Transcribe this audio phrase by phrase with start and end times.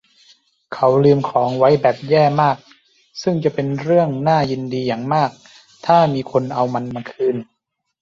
[0.73, 2.57] เขาลืมของไว้แบบแย่มาก
[3.21, 5.29] ซึ่งจะเป็นเรื่องน่ายินดีอย่างมาก
[5.85, 7.35] ถ้ามีคนเอามันมาคืน